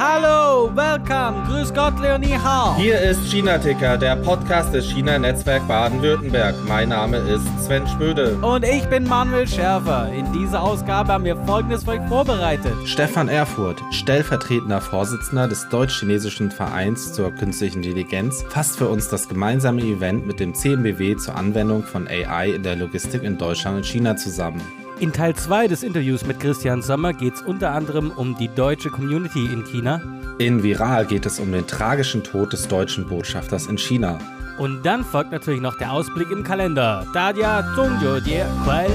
[0.00, 2.76] Hallo, welcome, grüß Gott, Leonie Hao.
[2.76, 6.54] Hier ist China-Ticker, der Podcast des China-Netzwerk Baden-Württemberg.
[6.68, 8.36] Mein Name ist Sven Schmöde.
[8.36, 10.08] Und ich bin Manuel Schärfer.
[10.12, 12.74] In dieser Ausgabe haben wir Folgendes für euch vorbereitet.
[12.84, 19.82] Stefan Erfurt, stellvertretender Vorsitzender des deutsch-chinesischen Vereins zur künstlichen Intelligenz, fasst für uns das gemeinsame
[19.82, 24.14] Event mit dem CMBW zur Anwendung von AI in der Logistik in Deutschland und China
[24.14, 24.62] zusammen.
[25.00, 28.90] In Teil 2 des Interviews mit Christian Sommer geht es unter anderem um die deutsche
[28.90, 30.02] Community in China.
[30.40, 34.18] In Viral geht es um den tragischen Tod des deutschen Botschafters in China.
[34.58, 37.06] Und dann folgt natürlich noch der Ausblick im Kalender.
[37.14, 38.18] Dadia Zhongjiu
[38.64, 38.88] Kuai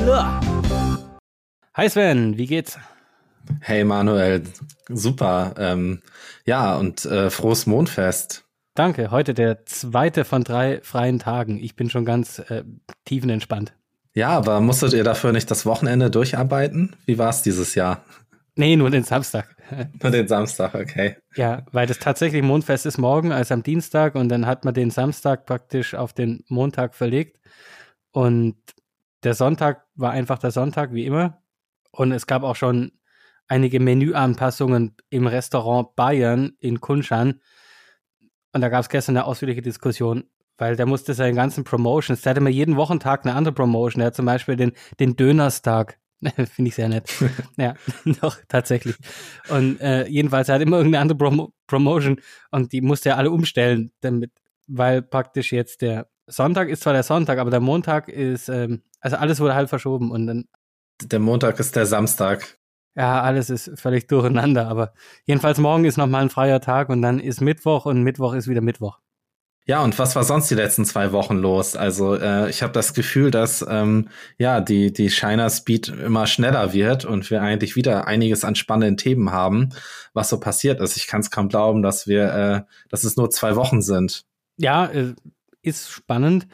[1.74, 2.78] Hi Sven, wie geht's?
[3.62, 4.44] Hey Manuel,
[4.90, 5.54] super.
[5.58, 6.02] Ähm,
[6.46, 8.44] ja, und äh, frohes Mondfest.
[8.76, 11.60] Danke, heute der zweite von drei freien Tagen.
[11.64, 12.66] Ich bin schon ganz äh,
[13.06, 13.74] tiefenentspannt.
[14.14, 16.96] Ja, aber musstet ihr dafür nicht das Wochenende durcharbeiten?
[17.06, 18.04] Wie war es dieses Jahr?
[18.56, 19.56] Nee, nur den Samstag.
[20.02, 21.18] nur den Samstag, okay.
[21.36, 24.92] Ja, weil das tatsächlich Mondfest ist morgen als am Dienstag und dann hat man den
[24.92, 27.40] Samstag praktisch auf den Montag verlegt.
[28.12, 28.56] Und
[29.24, 31.42] der Sonntag war einfach der Sonntag, wie immer.
[31.92, 32.92] Und es gab auch schon
[33.48, 37.42] einige Menüanpassungen im Restaurant Bayern in Kunshan.
[38.52, 40.26] Und da gab es gestern eine ausführliche Diskussion,
[40.58, 44.00] weil der musste seinen ganzen Promotions, der hatte mir jeden Wochentag eine andere Promotion.
[44.00, 46.00] Der hat zum Beispiel den, den Dönerstag.
[46.36, 47.10] Finde ich sehr nett.
[47.58, 47.74] ja,
[48.22, 48.96] doch, tatsächlich.
[49.50, 53.32] Und äh, jedenfalls, er hat immer irgendeine andere Prom Promotion und die musste er alle
[53.32, 54.32] umstellen, damit,
[54.68, 59.18] weil praktisch jetzt der Sonntag ist zwar der Sonntag, aber der Montag ist, ähm, also
[59.18, 60.46] alles wurde halt verschoben und dann.
[61.02, 62.60] Der Montag ist der Samstag.
[62.96, 64.94] Ja, alles ist völlig durcheinander, aber
[65.26, 68.62] jedenfalls morgen ist nochmal ein freier Tag und dann ist Mittwoch und Mittwoch ist wieder
[68.62, 69.00] Mittwoch.
[69.66, 71.78] Ja, und was war sonst die letzten zwei Wochen los?
[71.78, 76.74] Also äh, ich habe das Gefühl, dass ähm, ja die die China Speed immer schneller
[76.74, 79.70] wird und wir eigentlich wieder einiges an spannenden Themen haben,
[80.14, 80.98] was so passiert ist.
[80.98, 84.26] Ich kann es kaum glauben, dass wir, äh, dass es nur zwei Wochen sind.
[84.58, 85.14] Ja, äh,
[85.62, 86.48] ist spannend.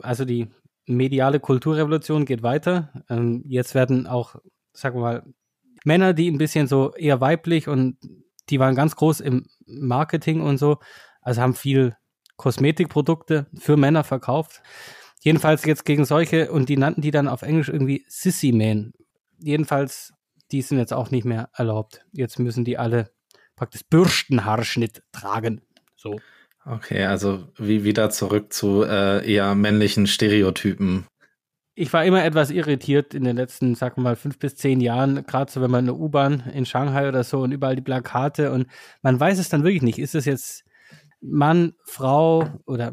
[0.00, 0.48] Also die
[0.86, 3.04] mediale Kulturrevolution geht weiter.
[3.08, 4.34] Ähm, jetzt werden auch,
[4.72, 5.22] sagen wir mal,
[5.84, 7.98] Männer, die ein bisschen so eher weiblich und
[8.50, 10.78] die waren ganz groß im Marketing und so,
[11.20, 11.96] also haben viel
[12.36, 14.62] Kosmetikprodukte für Männer verkauft.
[15.20, 18.92] Jedenfalls jetzt gegen solche und die nannten die dann auf Englisch irgendwie Sissy Man.
[19.38, 20.12] Jedenfalls,
[20.50, 22.04] die sind jetzt auch nicht mehr erlaubt.
[22.12, 23.10] Jetzt müssen die alle
[23.56, 25.60] praktisch Bürstenhaarschnitt tragen.
[25.96, 26.18] So.
[26.64, 31.06] Okay, also wie wieder zurück zu äh, eher männlichen Stereotypen.
[31.74, 35.24] Ich war immer etwas irritiert in den letzten, sagen wir mal, fünf bis zehn Jahren,
[35.26, 38.52] gerade so, wenn man in der U-Bahn in Shanghai oder so und überall die Plakate
[38.52, 38.66] und
[39.00, 39.98] man weiß es dann wirklich nicht.
[39.98, 40.64] Ist es jetzt
[41.22, 42.92] Mann, Frau oder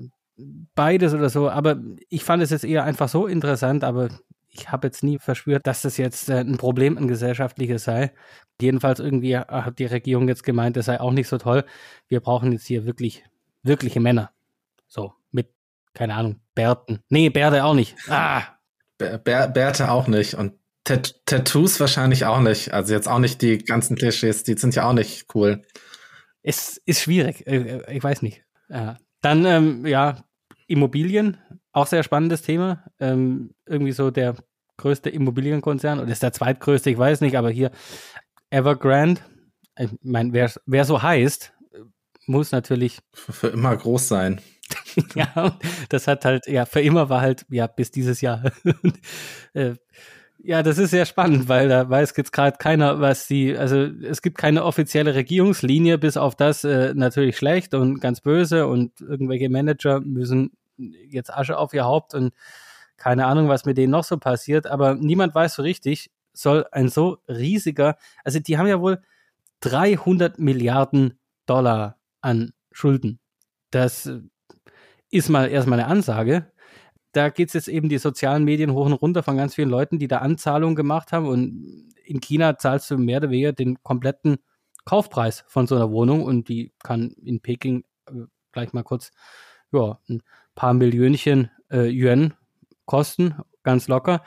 [0.76, 1.50] beides oder so.
[1.50, 1.78] Aber
[2.10, 4.10] ich fand es jetzt eher einfach so interessant, aber
[4.48, 8.12] ich habe jetzt nie verspürt, dass das jetzt äh, ein Problem, ein gesellschaftliches sei.
[8.62, 11.64] Jedenfalls irgendwie hat die Regierung jetzt gemeint, das sei auch nicht so toll.
[12.08, 13.24] Wir brauchen jetzt hier wirklich,
[13.64, 14.32] wirkliche Männer.
[14.88, 15.50] So, mit,
[15.94, 17.00] keine Ahnung, Bärten.
[17.10, 17.96] Nee, Bärte auch nicht.
[18.10, 18.44] Ah.
[18.98, 20.34] Bärte auch nicht.
[20.34, 20.54] Und
[20.84, 22.74] Tat Tattoos wahrscheinlich auch nicht.
[22.74, 25.62] Also jetzt auch nicht die ganzen Klischees, die sind ja auch nicht cool.
[26.42, 27.46] Es ist schwierig.
[27.48, 28.44] Äh, äh, ich weiß nicht.
[28.70, 28.98] Ja.
[29.22, 30.24] Dann, ähm, ja,
[30.68, 31.38] Immobilien,
[31.72, 32.86] auch sehr spannendes Thema.
[33.00, 34.36] Ähm, irgendwie so der
[34.78, 37.72] größte Immobilienkonzern oder ist der zweitgrößte, ich weiß nicht, aber hier
[38.50, 39.22] Evergrande.
[39.78, 41.54] Ich meine, wer, wer so heißt,
[42.26, 44.42] muss natürlich für immer groß sein.
[45.16, 45.58] ja,
[45.90, 48.52] das hat halt, ja, für immer war halt, ja, bis dieses Jahr.
[49.54, 49.74] äh,
[50.42, 54.22] ja, das ist sehr spannend, weil da weiß jetzt gerade keiner, was die, also es
[54.22, 59.50] gibt keine offizielle Regierungslinie, bis auf das äh, natürlich schlecht und ganz böse und irgendwelche
[59.50, 62.34] Manager müssen jetzt Asche auf ihr Haupt und
[62.96, 66.88] keine Ahnung, was mit denen noch so passiert, aber niemand weiß so richtig, soll ein
[66.88, 69.02] so riesiger, also die haben ja wohl
[69.62, 73.20] 300 Milliarden Dollar an Schulden.
[73.72, 74.10] Das
[75.12, 76.50] ist mal erstmal eine Ansage
[77.12, 80.00] da geht es jetzt eben die sozialen Medien hoch und runter von ganz vielen Leuten,
[80.00, 81.28] die da Anzahlungen gemacht haben.
[81.28, 84.38] Und in China zahlst du mehr oder weniger den kompletten
[84.86, 89.12] Kaufpreis von so einer Wohnung und die kann in Peking äh, gleich mal kurz
[89.72, 90.22] ja, ein
[90.56, 92.34] paar Millionchen äh, Yuan
[92.86, 94.24] kosten, ganz locker.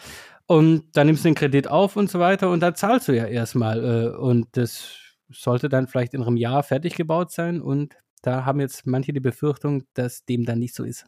[0.46, 3.26] Und dann nimmst du den Kredit auf und so weiter und da zahlst du ja
[3.26, 3.84] erstmal.
[3.84, 4.96] Äh, und das
[5.30, 7.60] sollte dann vielleicht in einem Jahr fertig gebaut sein.
[7.60, 11.06] Und da haben jetzt manche die Befürchtung, dass dem dann nicht so ist.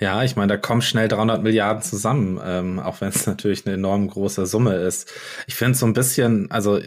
[0.00, 3.74] Ja, ich meine, da kommen schnell 300 Milliarden zusammen, ähm, auch wenn es natürlich eine
[3.74, 5.12] enorm große Summe ist.
[5.46, 6.78] Ich finde so ein bisschen, also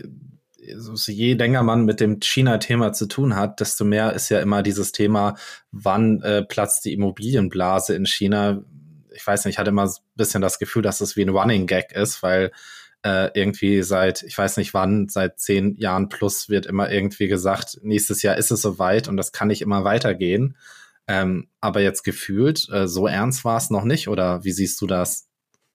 [0.64, 4.92] je länger man mit dem China-Thema zu tun hat, desto mehr ist ja immer dieses
[4.92, 5.36] Thema,
[5.72, 8.64] wann äh, platzt die Immobilienblase in China.
[9.14, 11.68] Ich weiß nicht, ich hatte immer ein bisschen das Gefühl, dass es wie ein Running
[11.68, 12.52] Gag ist, weil
[13.04, 17.80] äh, irgendwie seit, ich weiß nicht wann, seit zehn Jahren plus wird immer irgendwie gesagt,
[17.82, 20.56] nächstes Jahr ist es soweit und das kann nicht immer weitergehen.
[21.08, 24.88] Ähm, aber jetzt gefühlt, äh, so ernst war es noch nicht, oder wie siehst du
[24.88, 25.28] das?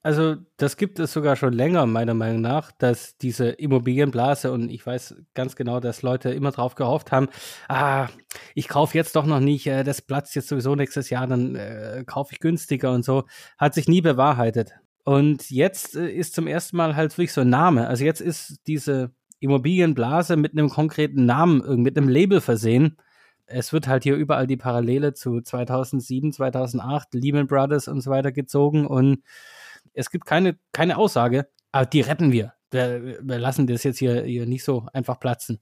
[0.06, 4.86] Also, das gibt es sogar schon länger, meiner Meinung nach, dass diese Immobilienblase und ich
[4.86, 7.26] weiß ganz genau, dass Leute immer drauf gehofft haben,
[7.68, 8.06] ah,
[8.54, 12.04] ich kaufe jetzt doch noch nicht, äh, das platzt jetzt sowieso nächstes Jahr, dann äh,
[12.06, 13.24] kaufe ich günstiger und so,
[13.58, 14.74] hat sich nie bewahrheitet.
[15.02, 17.88] Und jetzt äh, ist zum ersten Mal halt wirklich so ein Name.
[17.88, 22.96] Also jetzt ist diese Immobilienblase mit einem konkreten Namen, mit einem Label versehen.
[23.46, 28.32] Es wird halt hier überall die Parallele zu 2007, 2008, Lehman Brothers und so weiter
[28.32, 29.22] gezogen und
[29.92, 32.54] es gibt keine, keine Aussage, aber die retten wir.
[32.70, 35.60] Wir, wir lassen das jetzt hier, hier nicht so einfach platzen.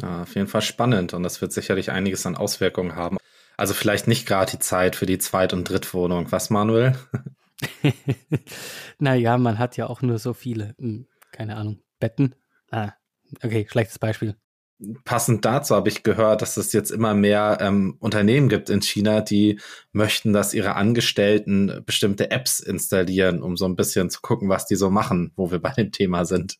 [0.00, 3.18] Ja, auf jeden Fall spannend und das wird sicherlich einiges an Auswirkungen haben.
[3.56, 6.30] Also vielleicht nicht gerade die Zeit für die Zweit- und Drittwohnung.
[6.30, 6.96] Was, Manuel?
[8.98, 12.34] naja, man hat ja auch nur so viele, hm, keine Ahnung, Betten.
[12.70, 12.92] Ah,
[13.42, 14.36] okay, schlechtes Beispiel
[15.04, 19.20] passend dazu habe ich gehört, dass es jetzt immer mehr ähm, Unternehmen gibt in China,
[19.20, 19.58] die
[19.92, 24.76] möchten, dass ihre Angestellten bestimmte Apps installieren, um so ein bisschen zu gucken, was die
[24.76, 26.58] so machen, wo wir bei dem Thema sind.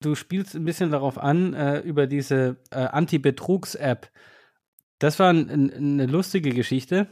[0.00, 4.10] Du spielst ein bisschen darauf an, äh, über diese äh, Anti-Betrugs-App.
[4.98, 7.08] Das war ein, ein, eine lustige Geschichte.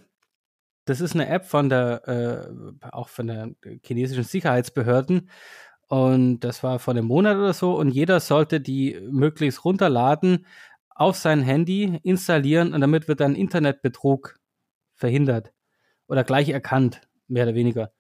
[0.85, 3.51] Das ist eine App von der, äh, auch von der
[3.83, 5.31] chinesischen Sicherheitsbehörden.
[5.89, 7.77] Und das war vor einem Monat oder so.
[7.77, 10.47] Und jeder sollte die möglichst runterladen,
[10.97, 14.37] auf sein Handy installieren und damit wird dann Internetbetrug
[14.95, 15.53] verhindert
[16.09, 17.93] oder gleich erkannt, mehr oder weniger.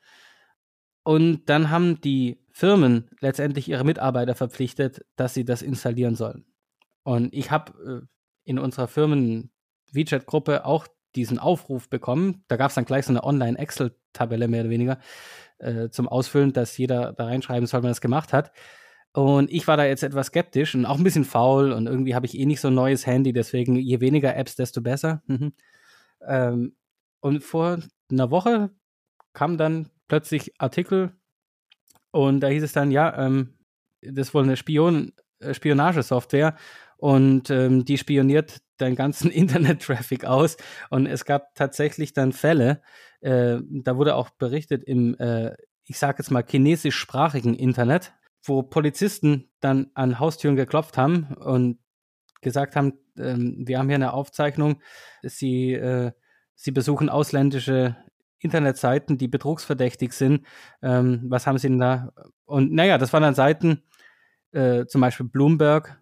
[1.02, 6.46] Und dann haben die Firmen letztendlich ihre Mitarbeiter verpflichtet, dass sie das installieren sollen.
[7.02, 8.06] Und ich habe äh,
[8.44, 12.44] in unserer Firmen-WeChat-Gruppe auch diesen Aufruf bekommen.
[12.48, 14.98] Da gab es dann gleich so eine Online-Excel-Tabelle mehr oder weniger
[15.58, 18.52] äh, zum Ausfüllen, dass jeder da reinschreiben soll, wenn er es gemacht hat.
[19.12, 22.26] Und ich war da jetzt etwas skeptisch und auch ein bisschen faul und irgendwie habe
[22.26, 25.22] ich eh nicht so ein neues Handy, deswegen je weniger Apps, desto besser.
[25.28, 25.52] Mhm.
[26.26, 26.76] Ähm,
[27.20, 27.78] und vor
[28.10, 28.70] einer Woche
[29.32, 31.12] kam dann plötzlich Artikel
[32.10, 33.54] und da hieß es dann, ja, ähm,
[34.00, 36.56] das ist wohl eine Spion äh, Spionagesoftware
[36.96, 40.56] und ähm, die spioniert deinen ganzen Internet-Traffic aus.
[40.90, 42.82] Und es gab tatsächlich dann Fälle,
[43.20, 45.54] äh, da wurde auch berichtet im, äh,
[45.84, 48.12] ich sage jetzt mal, chinesischsprachigen Internet,
[48.42, 51.78] wo Polizisten dann an Haustüren geklopft haben und
[52.40, 54.80] gesagt haben, ähm, wir haben hier eine Aufzeichnung,
[55.22, 56.12] sie, äh,
[56.54, 57.96] sie besuchen ausländische
[58.38, 60.46] Internetseiten, die betrugsverdächtig sind.
[60.82, 62.12] Ähm, was haben sie denn da?
[62.44, 63.82] Und naja, das waren dann Seiten,
[64.52, 66.00] äh, zum Beispiel Bloomberg,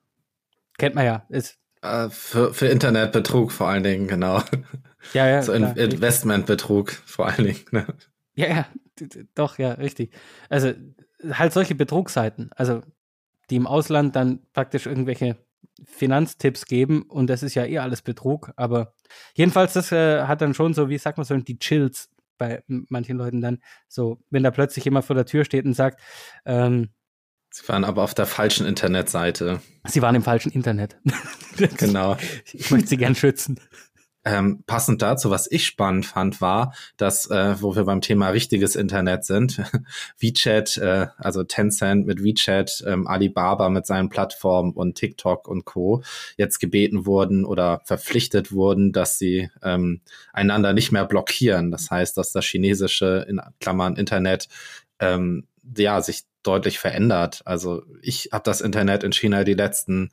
[0.78, 4.42] kennt man ja, ist äh, für, für Internetbetrug vor allen Dingen, genau.
[5.12, 5.42] Ja, ja.
[5.42, 7.64] So klar, Investmentbetrug vor allen Dingen.
[7.70, 7.86] Ne?
[8.34, 8.66] Ja, ja,
[9.34, 10.12] doch, ja, richtig.
[10.48, 10.72] Also
[11.30, 12.80] halt solche Betrugsseiten, also
[13.50, 15.36] die im Ausland dann praktisch irgendwelche
[15.84, 18.94] Finanztipps geben und das ist ja eh alles Betrug, aber
[19.34, 23.18] jedenfalls, das äh, hat dann schon so, wie sagt man so, die Chills bei manchen
[23.18, 26.00] Leuten dann so, wenn da plötzlich jemand vor der Tür steht und sagt,
[26.44, 26.90] ähm,
[27.56, 29.60] Sie waren aber auf der falschen Internetseite.
[29.86, 30.96] Sie waren im falschen Internet.
[31.76, 32.16] genau.
[32.52, 33.60] Ich möchte Sie gern schützen.
[34.24, 38.74] Ähm, passend dazu, was ich spannend fand, war, dass, äh, wo wir beim Thema richtiges
[38.74, 39.62] Internet sind,
[40.18, 46.02] WeChat, äh, also Tencent mit WeChat, ähm, Alibaba mit seinen Plattformen und TikTok und Co.
[46.36, 50.00] jetzt gebeten wurden oder verpflichtet wurden, dass sie ähm,
[50.32, 51.70] einander nicht mehr blockieren.
[51.70, 54.48] Das heißt, dass das chinesische, in Klammern Internet,
[54.98, 55.46] ähm,
[55.76, 57.42] ja, sich deutlich verändert.
[57.44, 60.10] Also ich habe das Internet in China die letzten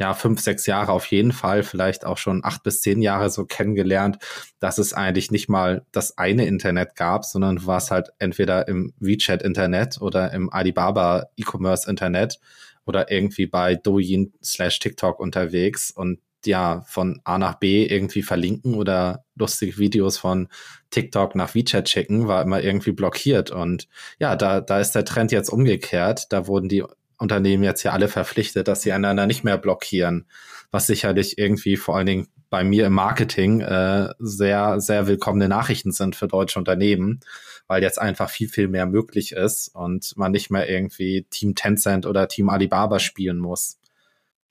[0.00, 3.44] ja, fünf, sechs Jahre auf jeden Fall, vielleicht auch schon acht bis zehn Jahre so
[3.44, 4.16] kennengelernt,
[4.58, 8.94] dass es eigentlich nicht mal das eine Internet gab, sondern du warst halt entweder im
[8.98, 12.40] WeChat-Internet oder im Alibaba E-Commerce-Internet
[12.86, 18.74] oder irgendwie bei Douyin slash TikTok unterwegs und ja von A nach B irgendwie verlinken
[18.74, 20.48] oder lustige Videos von
[20.90, 23.50] TikTok nach WeChat schicken, war immer irgendwie blockiert.
[23.50, 26.26] Und ja, da, da ist der Trend jetzt umgekehrt.
[26.30, 26.84] Da wurden die
[27.18, 30.26] Unternehmen jetzt ja alle verpflichtet, dass sie einander nicht mehr blockieren,
[30.70, 35.92] was sicherlich irgendwie vor allen Dingen bei mir im Marketing äh, sehr, sehr willkommene Nachrichten
[35.92, 37.20] sind für deutsche Unternehmen,
[37.68, 42.06] weil jetzt einfach viel, viel mehr möglich ist und man nicht mehr irgendwie Team Tencent
[42.06, 43.78] oder Team Alibaba spielen muss.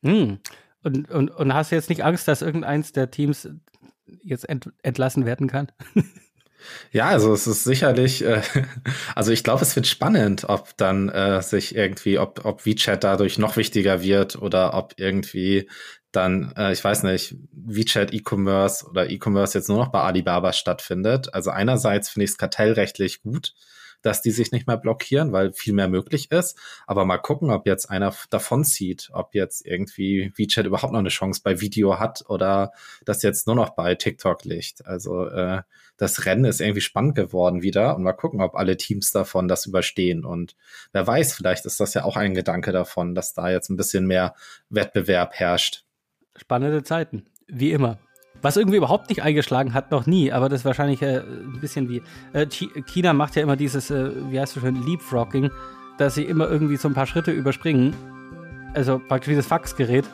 [0.01, 0.39] Hm.
[0.83, 3.49] Und, und, und hast du jetzt nicht Angst, dass irgendeins der Teams
[4.23, 5.71] jetzt ent, entlassen werden kann?
[6.91, 8.41] Ja, also es ist sicherlich, äh,
[9.15, 13.37] also ich glaube, es wird spannend, ob dann äh, sich irgendwie, ob, ob WeChat dadurch
[13.37, 15.69] noch wichtiger wird oder ob irgendwie
[16.11, 21.33] dann, äh, ich weiß nicht, WeChat E-Commerce oder E-Commerce jetzt nur noch bei Alibaba stattfindet.
[21.33, 23.53] Also einerseits finde ich es kartellrechtlich gut,
[24.01, 26.57] dass die sich nicht mehr blockieren, weil viel mehr möglich ist.
[26.87, 31.09] Aber mal gucken, ob jetzt einer davon zieht, ob jetzt irgendwie WeChat überhaupt noch eine
[31.09, 32.71] Chance bei Video hat oder
[33.05, 34.85] das jetzt nur noch bei TikTok liegt.
[34.85, 35.61] Also äh,
[35.97, 39.65] das Rennen ist irgendwie spannend geworden wieder und mal gucken, ob alle Teams davon das
[39.65, 40.25] überstehen.
[40.25, 40.55] Und
[40.93, 44.07] wer weiß, vielleicht ist das ja auch ein Gedanke davon, dass da jetzt ein bisschen
[44.07, 44.33] mehr
[44.69, 45.83] Wettbewerb herrscht.
[46.35, 47.99] Spannende Zeiten, wie immer.
[48.41, 51.89] Was irgendwie überhaupt nicht eingeschlagen hat, noch nie, aber das ist wahrscheinlich äh, ein bisschen
[51.89, 52.01] wie.
[52.31, 55.51] Äh, China macht ja immer dieses, äh, wie heißt es schön, Leapfrogging,
[55.97, 57.93] dass sie immer irgendwie so ein paar Schritte überspringen.
[58.73, 60.05] Also praktisch dieses Faxgerät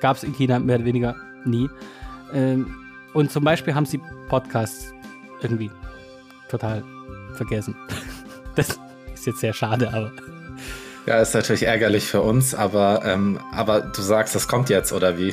[0.00, 1.68] gab es in China mehr oder weniger nie.
[2.32, 2.74] Ähm,
[3.14, 4.92] und zum Beispiel haben sie Podcasts
[5.42, 5.70] irgendwie
[6.48, 6.84] total
[7.34, 7.74] vergessen.
[8.54, 8.76] Das
[9.14, 10.10] ist jetzt sehr schade, aber.
[11.06, 15.16] Ja, ist natürlich ärgerlich für uns, aber, ähm, aber du sagst, das kommt jetzt, oder
[15.16, 15.32] wie?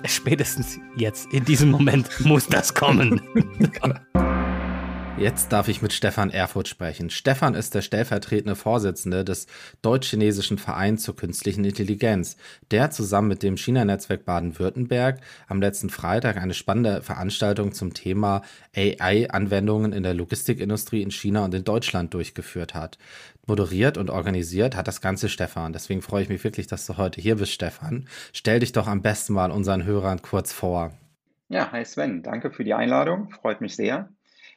[0.04, 3.20] Spätestens jetzt, in diesem Moment, muss das kommen.
[5.18, 7.08] Jetzt darf ich mit Stefan Erfurt sprechen.
[7.08, 9.46] Stefan ist der stellvertretende Vorsitzende des
[9.80, 12.36] Deutsch-Chinesischen Vereins zur künstlichen Intelligenz,
[12.70, 18.42] der zusammen mit dem China-Netzwerk Baden-Württemberg am letzten Freitag eine spannende Veranstaltung zum Thema
[18.76, 22.98] AI-Anwendungen in der Logistikindustrie in China und in Deutschland durchgeführt hat.
[23.46, 25.72] Moderiert und organisiert hat das Ganze Stefan.
[25.72, 28.08] Deswegen freue ich mich wirklich, dass du heute hier bist, Stefan.
[28.32, 30.92] Stell dich doch am besten mal unseren Hörern kurz vor.
[31.48, 34.08] Ja, hi Sven, danke für die Einladung, freut mich sehr.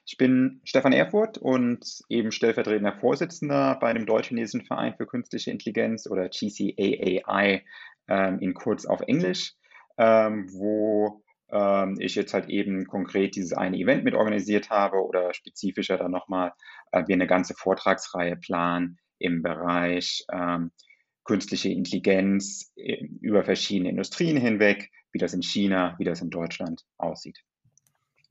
[0.07, 6.07] Ich bin Stefan Erfurt und eben stellvertretender Vorsitzender bei dem Deutsch-Chinesischen Verein für Künstliche Intelligenz
[6.07, 7.63] oder GCAAI
[8.07, 9.53] ähm, in kurz auf Englisch,
[9.99, 11.21] ähm, wo
[11.99, 16.53] ich jetzt halt eben konkret dieses eine Event mit organisiert habe oder spezifischer dann nochmal
[16.91, 20.71] äh, wir eine ganze Vortragsreihe planen im Bereich ähm,
[21.23, 26.85] künstliche Intelligenz äh, über verschiedene Industrien hinweg, wie das in China, wie das in Deutschland
[26.97, 27.39] aussieht.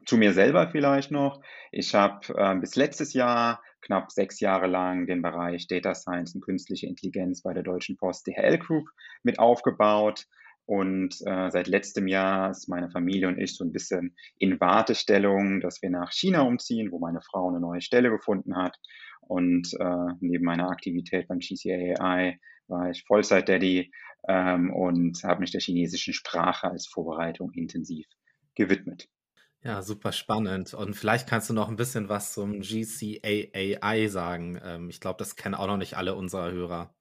[0.06, 1.42] Zu mir selber vielleicht noch.
[1.70, 6.40] Ich habe äh, bis letztes Jahr knapp sechs Jahre lang den Bereich Data Science und
[6.40, 8.88] künstliche Intelligenz bei der Deutschen Post DHL Group
[9.22, 10.26] mit aufgebaut.
[10.68, 15.62] Und äh, seit letztem Jahr ist meine Familie und ich so ein bisschen in Wartestellung,
[15.62, 18.76] dass wir nach China umziehen, wo meine Frau eine neue Stelle gefunden hat.
[19.22, 23.90] Und äh, neben meiner Aktivität beim GCAI war ich Vollzeit-Daddy
[24.28, 28.06] ähm, und habe mich der chinesischen Sprache als Vorbereitung intensiv
[28.54, 29.08] gewidmet.
[29.62, 30.74] Ja, super spannend.
[30.74, 34.60] Und vielleicht kannst du noch ein bisschen was zum GCAAI sagen.
[34.62, 36.94] Ähm, ich glaube, das kennen auch noch nicht alle unserer Hörer.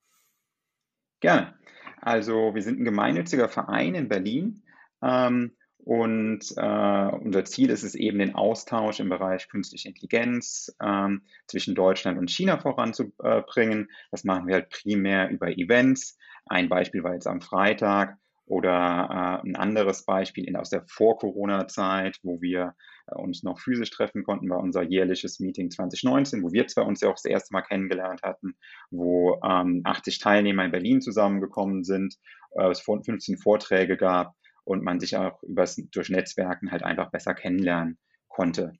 [1.20, 1.54] Gerne.
[2.00, 4.62] Also wir sind ein gemeinnütziger Verein in Berlin
[5.02, 11.22] ähm, und äh, unser Ziel ist es eben, den Austausch im Bereich künstliche Intelligenz ähm,
[11.46, 13.88] zwischen Deutschland und China voranzubringen.
[14.10, 16.18] Das machen wir halt primär über Events.
[16.46, 22.18] Ein Beispiel war jetzt am Freitag oder äh, ein anderes Beispiel in, aus der Vor-Corona-Zeit,
[22.22, 22.74] wo wir
[23.16, 27.08] uns noch physisch treffen konnten, war unser jährliches Meeting 2019, wo wir zwei uns ja
[27.08, 28.56] auch das erste Mal kennengelernt hatten,
[28.90, 32.16] wo ähm, 80 Teilnehmer in Berlin zusammengekommen sind,
[32.52, 34.34] äh, es 15 Vorträge gab
[34.64, 37.98] und man sich auch übers, durch Netzwerken halt einfach besser kennenlernen
[38.28, 38.72] konnte.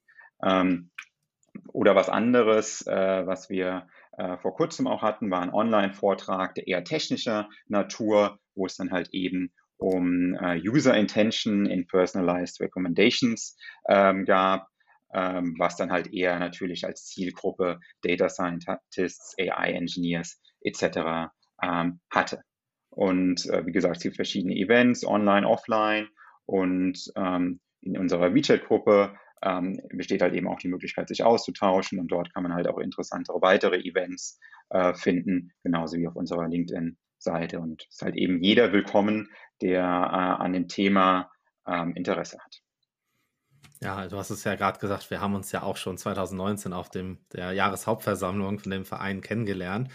[0.43, 0.91] Ähm,
[1.73, 6.67] oder was anderes, äh, was wir äh, vor kurzem auch hatten, war ein Online-Vortrag, der
[6.67, 13.57] eher technischer Natur, wo es dann halt eben um äh, User Intention in Personalized Recommendations
[13.89, 14.69] ähm, gab,
[15.15, 21.31] ähm, was dann halt eher natürlich als Zielgruppe Data Scientists, AI Engineers etc.
[21.63, 22.43] Ähm, hatte.
[22.91, 26.09] Und äh, wie gesagt, es gibt verschiedene Events, online, offline
[26.47, 32.09] und ähm, in unserer WeChat-Gruppe ähm, besteht halt eben auch die Möglichkeit, sich auszutauschen und
[32.09, 36.97] dort kann man halt auch interessantere weitere Events äh, finden, genauso wie auf unserer LinkedIn
[37.19, 37.61] Seite.
[37.61, 39.29] Und ist halt eben jeder willkommen,
[39.61, 41.31] der äh, an dem Thema
[41.67, 42.63] ähm, Interesse hat.
[43.81, 46.91] Ja, du hast es ja gerade gesagt, wir haben uns ja auch schon 2019 auf
[46.91, 49.89] dem der Jahreshauptversammlung von dem Verein kennengelernt.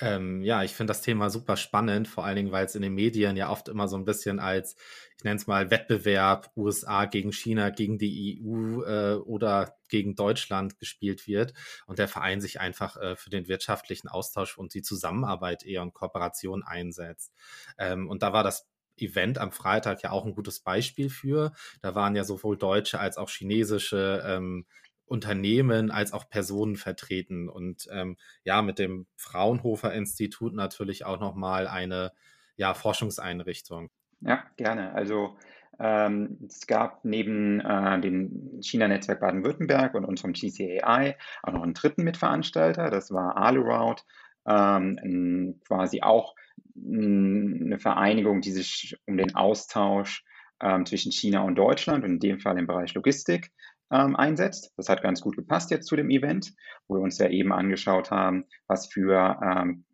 [0.00, 2.94] Ähm, ja, ich finde das Thema super spannend, vor allen Dingen, weil es in den
[2.94, 4.76] Medien ja oft immer so ein bisschen als,
[5.18, 10.78] ich nenne es mal, Wettbewerb USA gegen China, gegen die EU äh, oder gegen Deutschland
[10.78, 11.52] gespielt wird
[11.86, 15.92] und der Verein sich einfach äh, für den wirtschaftlichen Austausch und die Zusammenarbeit eher und
[15.92, 17.34] Kooperation einsetzt.
[17.78, 18.66] Ähm, und da war das
[18.98, 21.52] Event am Freitag ja auch ein gutes Beispiel für.
[21.82, 24.66] Da waren ja sowohl deutsche als auch chinesische ähm,
[25.06, 31.34] Unternehmen als auch Personen vertreten und ähm, ja mit dem Fraunhofer Institut natürlich auch noch
[31.34, 32.12] mal eine
[32.56, 33.90] ja Forschungseinrichtung.
[34.20, 34.92] Ja, gerne.
[34.94, 35.36] Also
[35.78, 42.02] ähm, es gab neben äh, dem China-Netzwerk Baden-Württemberg und unserem GCAI auch noch einen dritten
[42.02, 42.90] Mitveranstalter.
[42.90, 44.02] Das war Aluroute,
[44.46, 46.34] ähm, quasi auch
[46.76, 50.24] eine Vereinigung, die sich um den Austausch
[50.60, 53.50] ähm, zwischen China und Deutschland und in dem Fall im Bereich Logistik
[53.90, 54.72] ähm, einsetzt.
[54.76, 56.52] Das hat ganz gut gepasst jetzt zu dem Event,
[56.88, 59.84] wo wir uns ja eben angeschaut haben, was für ähm,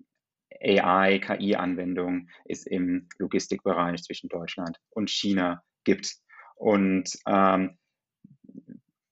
[0.60, 6.14] AI, KI-Anwendungen es im Logistikbereich zwischen Deutschland und China gibt.
[6.54, 7.78] Und ähm,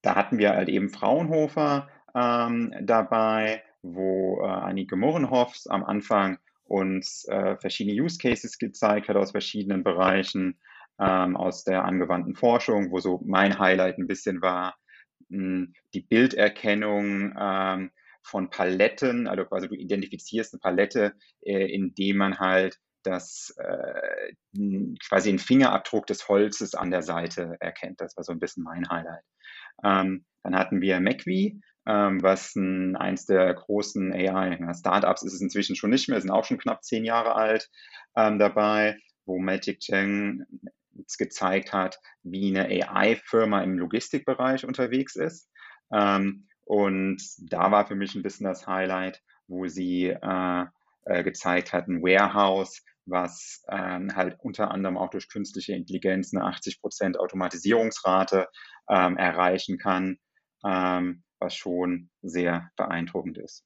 [0.02, 7.26] da hatten wir halt eben Fraunhofer ähm, dabei, wo äh, Annike Murrenhoffs am Anfang uns
[7.28, 10.60] äh, verschiedene Use Cases gezeigt hat aus verschiedenen Bereichen,
[11.00, 14.76] ähm, aus der angewandten Forschung, wo so mein Highlight ein bisschen war,
[15.28, 17.90] mh, hm, die Bilderkennung ähm,
[18.22, 24.34] von Paletten, also quasi du identifizierst eine Palette, äh, indem man halt das äh,
[25.08, 28.00] quasi den Fingerabdruck des Holzes an der Seite erkennt.
[28.00, 29.24] Das war so ein bisschen mein Highlight.
[29.82, 31.60] Ähm, dann hatten wir MacVie,
[31.90, 36.44] ähm, was ein, eins der großen AI-Startups ist es inzwischen schon nicht mehr, sind auch
[36.44, 37.68] schon knapp zehn Jahre alt
[38.16, 40.44] ähm, dabei, wo Magic Cheng
[41.18, 45.50] gezeigt hat, wie eine AI-Firma im Logistikbereich unterwegs ist.
[45.92, 47.20] Ähm, und
[47.50, 50.64] da war für mich ein bisschen das Highlight, wo sie äh,
[51.06, 56.44] äh, gezeigt hat, ein Warehouse, was ähm, halt unter anderem auch durch künstliche Intelligenz eine
[56.44, 58.46] 80% Automatisierungsrate
[58.88, 60.18] ähm, erreichen kann,
[60.64, 63.64] ähm, was schon sehr beeindruckend ist.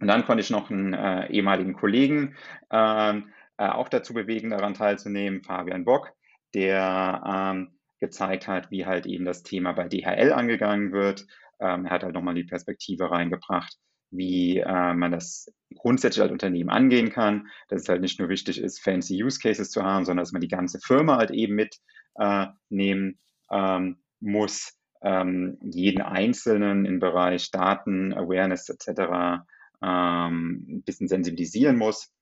[0.00, 2.36] Und dann konnte ich noch einen äh, ehemaligen Kollegen
[2.70, 6.12] ähm, äh, auch dazu bewegen, daran teilzunehmen, Fabian Bock,
[6.54, 11.26] der ähm, gezeigt hat, wie halt eben das Thema bei DHL angegangen wird.
[11.60, 13.76] Ähm, er hat halt nochmal die Perspektive reingebracht,
[14.10, 18.60] wie äh, man das grundsätzlich als Unternehmen angehen kann, dass es halt nicht nur wichtig
[18.60, 23.18] ist, fancy Use Cases zu haben, sondern dass man die ganze Firma halt eben mitnehmen
[23.50, 29.44] äh, ähm, muss, ähm, jeden Einzelnen im Bereich Daten, Awareness etc.
[29.82, 32.12] Ähm, ein bisschen sensibilisieren muss.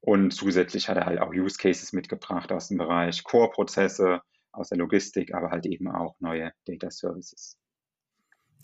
[0.00, 4.20] Und zusätzlich hat er halt auch Use Cases mitgebracht aus dem Bereich Core-Prozesse,
[4.52, 7.58] aus der Logistik, aber halt eben auch neue Data Services.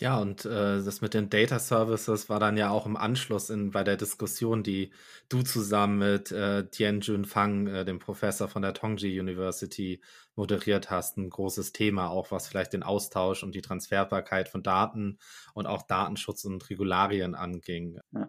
[0.02, 3.71] Ja, und äh, das mit den Data Services war dann ja auch im Anschluss in,
[3.71, 4.90] bei der Diskussion, die
[5.28, 10.00] du zusammen mit äh, Tianjun Fang, äh, dem Professor von der Tongji University,
[10.35, 11.18] moderiert hast.
[11.18, 15.21] Ein großes Thema, auch was vielleicht den Austausch und die Transferbarkeit von Daten
[15.54, 18.00] und auch Datenschutz und Regularien anging.
[18.10, 18.28] Ja,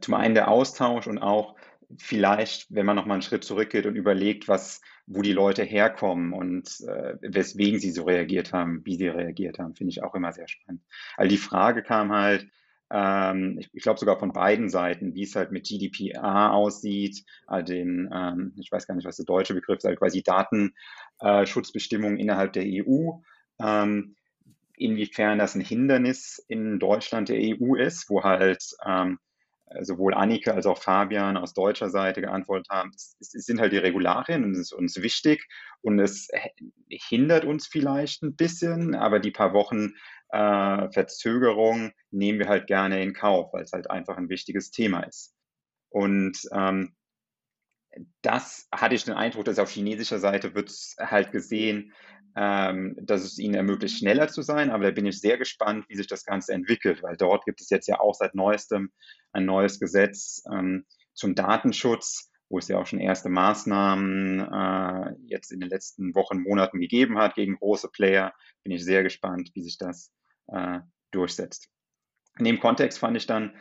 [0.00, 1.56] zum einen der Austausch und auch
[1.96, 6.80] vielleicht, wenn man nochmal einen Schritt zurückgeht und überlegt, was, wo die Leute herkommen und
[6.86, 10.48] äh, weswegen sie so reagiert haben, wie sie reagiert haben, finde ich auch immer sehr
[10.48, 10.82] spannend.
[11.16, 12.46] Also die Frage kam halt,
[12.90, 17.72] ähm, ich, ich glaube sogar von beiden Seiten, wie es halt mit GDPR aussieht, also
[17.72, 22.52] den, ähm, ich weiß gar nicht, was der deutsche Begriff ist, also quasi Datenschutzbestimmungen innerhalb
[22.52, 23.12] der EU.
[23.60, 24.14] Ähm,
[24.76, 29.18] inwiefern das ein Hindernis in Deutschland der EU ist, wo halt ähm,
[29.80, 33.78] sowohl Annike als auch Fabian aus deutscher Seite geantwortet haben, es, es sind halt die
[33.78, 35.46] Regularien und es ist uns wichtig
[35.82, 36.28] und es
[36.88, 39.94] hindert uns vielleicht ein bisschen, aber die paar Wochen
[40.30, 45.02] äh, Verzögerung nehmen wir halt gerne in Kauf, weil es halt einfach ein wichtiges Thema
[45.02, 45.34] ist.
[45.90, 46.94] Und ähm,
[48.22, 51.92] das hatte ich den Eindruck, dass auf chinesischer Seite wird halt gesehen,
[52.40, 54.70] ähm, dass es ihnen ermöglicht, schneller zu sein.
[54.70, 57.68] Aber da bin ich sehr gespannt, wie sich das Ganze entwickelt, weil dort gibt es
[57.68, 58.92] jetzt ja auch seit neuestem
[59.32, 65.50] ein neues Gesetz ähm, zum Datenschutz, wo es ja auch schon erste Maßnahmen äh, jetzt
[65.50, 68.32] in den letzten Wochen, Monaten gegeben hat gegen große Player.
[68.62, 70.12] Bin ich sehr gespannt, wie sich das
[70.46, 70.78] äh,
[71.10, 71.68] durchsetzt.
[72.38, 73.56] In dem Kontext fand ich dann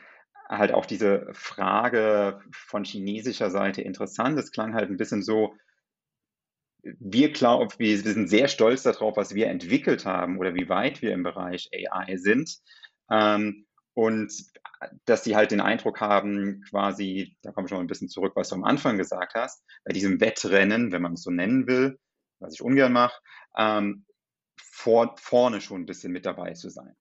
[0.49, 4.37] halt auch diese Frage von chinesischer Seite interessant.
[4.37, 5.55] Es klang halt ein bisschen so,
[6.83, 11.13] wir glauben, wir sind sehr stolz darauf, was wir entwickelt haben oder wie weit wir
[11.13, 12.57] im Bereich AI sind.
[13.11, 14.31] Ähm, und
[15.05, 18.49] dass sie halt den Eindruck haben, quasi, da komme ich noch ein bisschen zurück, was
[18.49, 21.97] du am Anfang gesagt hast, bei diesem Wettrennen, wenn man es so nennen will,
[22.39, 23.19] was ich ungern mache,
[23.57, 24.05] ähm,
[24.61, 26.95] vor, vorne schon ein bisschen mit dabei zu sein.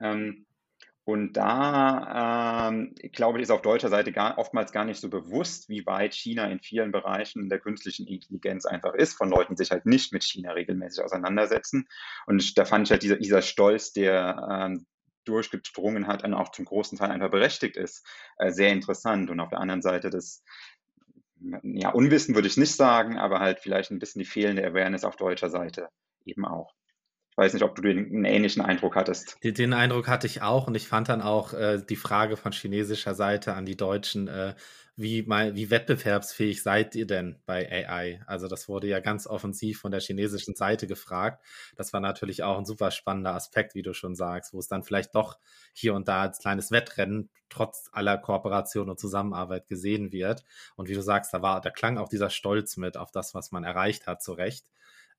[0.00, 0.46] Ähm,
[1.04, 5.68] und da, ähm, glaube ich, ist auf deutscher Seite gar, oftmals gar nicht so bewusst,
[5.68, 9.70] wie weit China in vielen Bereichen der künstlichen Intelligenz einfach ist, von Leuten, die sich
[9.70, 11.88] halt nicht mit China regelmäßig auseinandersetzen.
[12.26, 14.86] Und da fand ich halt dieser, dieser Stolz, der ähm,
[15.24, 19.30] durchgedrungen hat und auch zum großen Teil einfach berechtigt ist, äh, sehr interessant.
[19.30, 20.44] Und auf der anderen Seite das,
[21.62, 25.16] ja, Unwissen würde ich nicht sagen, aber halt vielleicht ein bisschen die fehlende Awareness auf
[25.16, 25.88] deutscher Seite
[26.26, 26.74] eben auch
[27.36, 29.42] weiß nicht, ob du den, einen ähnlichen Eindruck hattest.
[29.42, 32.52] Den, den, Eindruck hatte ich auch und ich fand dann auch äh, die Frage von
[32.52, 34.54] chinesischer Seite an die Deutschen, äh,
[35.00, 38.20] wie, mal, wie wettbewerbsfähig seid ihr denn bei AI?
[38.26, 41.42] Also das wurde ja ganz offensiv von der chinesischen Seite gefragt.
[41.76, 44.82] Das war natürlich auch ein super spannender Aspekt, wie du schon sagst, wo es dann
[44.82, 45.38] vielleicht doch
[45.72, 50.44] hier und da als kleines Wettrennen trotz aller Kooperation und Zusammenarbeit gesehen wird.
[50.76, 53.52] Und wie du sagst, da war, da klang auch dieser Stolz mit auf das, was
[53.52, 54.66] man erreicht hat, zu Recht.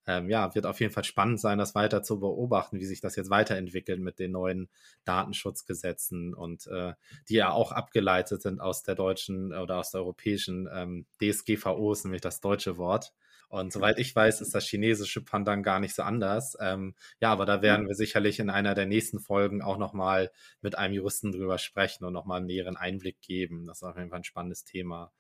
[0.08, 3.16] Ähm, ja, wird auf jeden Fall spannend sein, das weiter zu beobachten, wie sich das
[3.16, 4.70] jetzt weiterentwickelt mit den neuen
[5.06, 6.94] Datenschutzgesetzen und äh,
[7.30, 12.04] die ja auch abgeleitet sind aus der deutschen oder aus der europäischen ähm, DSGVO, ist
[12.06, 13.14] nämlich das deutsche Wort.
[13.52, 16.56] Und soweit ich weiß, ist das chinesische Pandan gar nicht so anders.
[16.62, 20.78] Ähm, ja, aber da werden wir sicherlich in einer der nächsten Folgen auch nochmal mit
[20.78, 23.68] einem Juristen drüber sprechen und nochmal einen näheren Einblick geben.
[23.68, 25.12] Das ist auf jeden Fall ein spannendes Thema.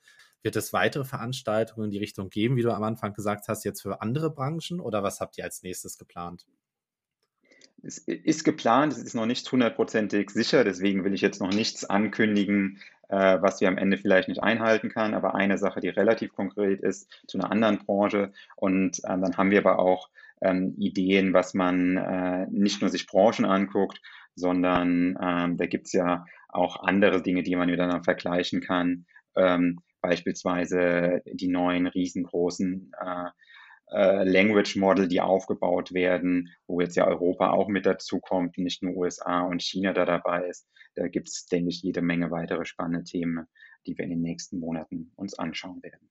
[0.43, 3.81] Wird es weitere Veranstaltungen in die Richtung geben, wie du am Anfang gesagt hast, jetzt
[3.81, 6.45] für andere Branchen oder was habt ihr als nächstes geplant?
[7.83, 11.83] Es ist geplant, es ist noch nicht hundertprozentig sicher, deswegen will ich jetzt noch nichts
[11.83, 15.13] ankündigen, äh, was wir am Ende vielleicht nicht einhalten kann.
[15.13, 18.33] Aber eine Sache, die relativ konkret ist, zu einer anderen Branche.
[18.55, 20.09] Und äh, dann haben wir aber auch
[20.41, 24.01] ähm, Ideen, was man äh, nicht nur sich Branchen anguckt,
[24.35, 29.05] sondern ähm, da gibt es ja auch andere Dinge, die man miteinander vergleichen kann.
[29.35, 33.29] Ähm, beispielsweise die neuen riesengroßen äh,
[33.91, 38.81] äh, Language Model, die aufgebaut werden, wo jetzt ja Europa auch mit dazu kommt, nicht
[38.83, 40.67] nur USA und China da dabei ist.
[40.95, 43.47] Da gibt es, denke ich, jede Menge weitere spannende Themen,
[43.85, 46.09] die wir in den nächsten Monaten uns anschauen werden.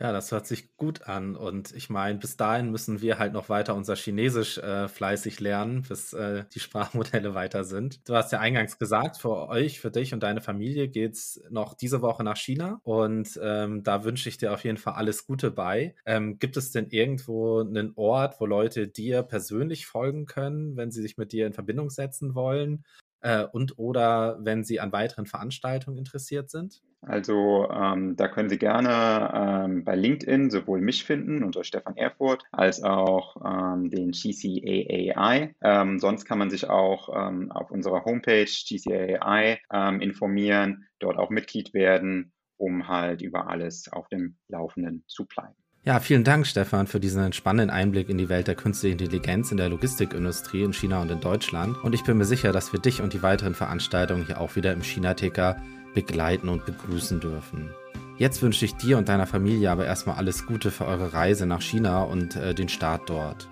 [0.00, 1.36] Ja, das hört sich gut an.
[1.36, 5.82] Und ich meine, bis dahin müssen wir halt noch weiter unser Chinesisch äh, fleißig lernen,
[5.82, 8.00] bis äh, die Sprachmodelle weiter sind.
[8.08, 12.02] Du hast ja eingangs gesagt, für euch, für dich und deine Familie geht's noch diese
[12.02, 12.80] Woche nach China.
[12.82, 15.94] Und ähm, da wünsche ich dir auf jeden Fall alles Gute bei.
[16.06, 21.02] Ähm, gibt es denn irgendwo einen Ort, wo Leute dir persönlich folgen können, wenn sie
[21.02, 22.84] sich mit dir in Verbindung setzen wollen?
[23.20, 26.82] äh, und oder wenn Sie an weiteren Veranstaltungen interessiert sind?
[27.06, 32.44] Also ähm, da können Sie gerne ähm, bei LinkedIn sowohl mich finden unter Stefan Erfurt
[32.52, 35.54] als auch ähm, den GCAAI.
[35.62, 41.30] Ähm, sonst kann man sich auch ähm, auf unserer Homepage GCAAI ähm, informieren, dort auch
[41.30, 45.54] Mitglied werden, um halt über alles auf dem Laufenden zu bleiben.
[45.86, 49.58] Ja, vielen Dank, Stefan, für diesen spannenden Einblick in die Welt der künstlichen Intelligenz in
[49.58, 51.76] der Logistikindustrie in China und in Deutschland.
[51.84, 54.72] Und ich bin mir sicher, dass wir dich und die weiteren Veranstaltungen hier auch wieder
[54.72, 55.60] im China-Ticker
[55.94, 57.70] begleiten und begrüßen dürfen.
[58.18, 61.62] Jetzt wünsche ich dir und deiner Familie aber erstmal alles Gute für eure Reise nach
[61.62, 63.48] China und äh, den Start dort.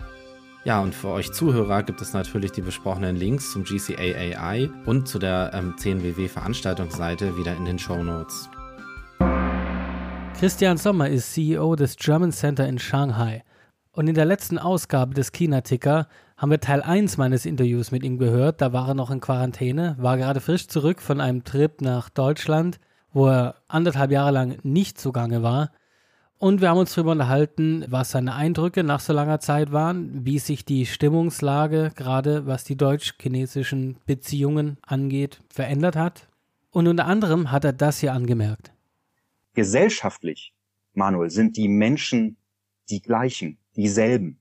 [0.65, 5.19] Ja, und für euch Zuhörer gibt es natürlich die besprochenen Links zum GCAAI und zu
[5.19, 8.49] der ähm, 10WW Veranstaltungsseite wieder in den Show Notes.
[10.39, 13.43] Christian Sommer ist CEO des German Center in Shanghai.
[13.91, 16.07] Und in der letzten Ausgabe des China-Ticker
[16.43, 18.61] haben wir Teil 1 meines Interviews mit ihm gehört.
[18.61, 22.81] Da war er noch in Quarantäne, war gerade frisch zurück von einem Trip nach Deutschland,
[23.13, 25.71] wo er anderthalb Jahre lang nicht zugange war.
[26.39, 30.41] Und wir haben uns darüber unterhalten, was seine Eindrücke nach so langer Zeit waren, wie
[30.41, 36.29] sich die Stimmungslage, gerade was die deutsch-chinesischen Beziehungen angeht, verändert hat.
[36.73, 38.73] Und unter anderem hat er das hier angemerkt
[39.55, 40.55] gesellschaftlich,
[40.95, 42.37] Manuel, sind die Menschen
[42.91, 44.39] die gleichen, dieselben.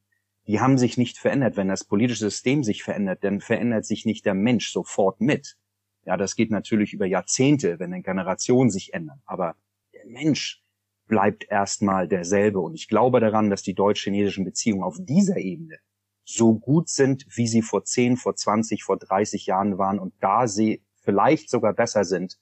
[0.51, 1.55] Die haben sich nicht verändert.
[1.55, 5.55] Wenn das politische System sich verändert, dann verändert sich nicht der Mensch sofort mit.
[6.03, 9.19] Ja, das geht natürlich über Jahrzehnte, wenn eine Generation sich ändert.
[9.23, 9.55] Aber
[9.93, 10.61] der Mensch
[11.07, 12.59] bleibt erstmal derselbe.
[12.59, 15.77] Und ich glaube daran, dass die deutsch-chinesischen Beziehungen auf dieser Ebene
[16.25, 20.49] so gut sind, wie sie vor 10, vor 20, vor 30 Jahren waren und da
[20.49, 22.39] sie vielleicht sogar besser sind,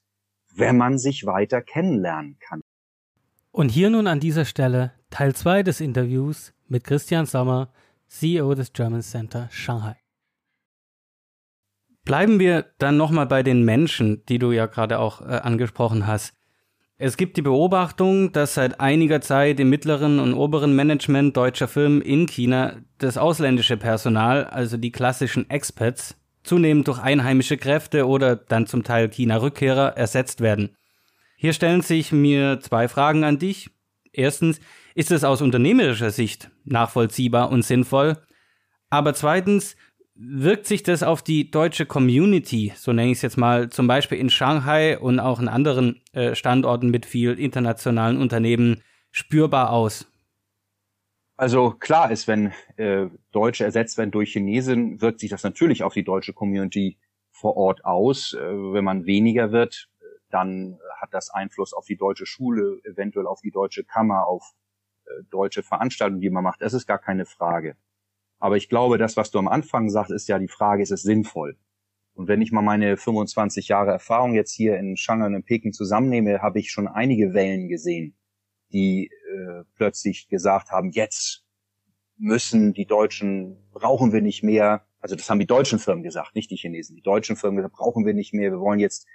[0.52, 2.60] wenn man sich weiter kennenlernen kann.
[3.52, 7.72] Und hier nun an dieser Stelle Teil 2 des Interviews mit Christian Sommer,
[8.10, 9.96] CEO des German Center Shanghai.
[12.04, 16.34] Bleiben wir dann nochmal bei den Menschen, die du ja gerade auch äh, angesprochen hast.
[16.96, 22.02] Es gibt die Beobachtung, dass seit einiger Zeit im mittleren und oberen Management deutscher Firmen
[22.02, 28.66] in China das ausländische Personal, also die klassischen Expats, zunehmend durch einheimische Kräfte oder dann
[28.66, 30.76] zum Teil China-Rückkehrer ersetzt werden.
[31.36, 33.70] Hier stellen sich mir zwei Fragen an dich.
[34.12, 34.60] Erstens,
[34.94, 38.16] ist es aus unternehmerischer Sicht nachvollziehbar und sinnvoll?
[38.88, 39.76] Aber zweitens,
[40.14, 44.18] wirkt sich das auf die deutsche Community, so nenne ich es jetzt mal, zum Beispiel
[44.18, 50.06] in Shanghai und auch in anderen äh, Standorten mit viel internationalen Unternehmen spürbar aus?
[51.36, 55.94] Also klar ist, wenn äh, Deutsche ersetzt werden durch Chinesen, wirkt sich das natürlich auf
[55.94, 56.98] die deutsche Community
[57.30, 58.34] vor Ort aus.
[58.34, 59.88] Äh, wenn man weniger wird,
[60.30, 64.54] dann hat das Einfluss auf die deutsche Schule, eventuell auf die deutsche Kammer, auf
[65.06, 66.62] äh, deutsche Veranstaltungen, die man macht.
[66.62, 67.76] Das ist gar keine Frage.
[68.38, 71.02] Aber ich glaube, das, was du am Anfang sagst, ist ja die Frage, ist es
[71.02, 71.58] sinnvoll?
[72.14, 75.72] Und wenn ich mal meine 25 Jahre Erfahrung jetzt hier in Shanghai und in Peking
[75.72, 78.16] zusammennehme, habe ich schon einige Wellen gesehen
[78.72, 81.44] die äh, plötzlich gesagt haben, jetzt
[82.16, 86.50] müssen die Deutschen, brauchen wir nicht mehr, also das haben die deutschen Firmen gesagt, nicht
[86.50, 89.10] die Chinesen, die deutschen Firmen gesagt, brauchen wir nicht mehr, wir wollen jetzt äh,